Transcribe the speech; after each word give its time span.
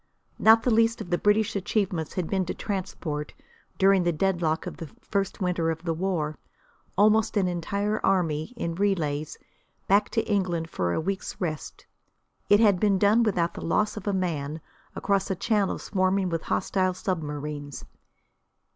Not 0.39 0.63
the 0.63 0.73
least 0.73 0.99
of 0.99 1.11
the 1.11 1.19
British 1.19 1.55
achievements 1.55 2.13
had 2.13 2.27
been 2.27 2.43
to 2.47 2.55
transport, 2.55 3.35
during 3.77 4.01
the 4.01 4.11
deadlock 4.11 4.65
of 4.65 4.77
the 4.77 4.87
first 4.99 5.41
winter 5.41 5.69
of 5.69 5.83
the 5.83 5.93
war, 5.93 6.39
almost 6.97 7.35
the 7.35 7.41
entire 7.41 8.03
army, 8.03 8.51
in 8.57 8.73
relays, 8.73 9.37
back 9.87 10.09
to 10.09 10.23
England 10.23 10.71
for 10.71 10.91
a 10.91 10.99
week's 10.99 11.39
rest. 11.39 11.85
It 12.49 12.59
had 12.59 12.79
been 12.79 12.97
done 12.97 13.21
without 13.21 13.53
the 13.53 13.63
loss 13.63 13.95
of 13.95 14.07
a 14.07 14.11
man, 14.11 14.59
across 14.95 15.29
a 15.29 15.35
channel 15.35 15.77
swarming 15.77 16.29
with 16.29 16.41
hostile 16.49 16.95
submarines. 16.95 17.85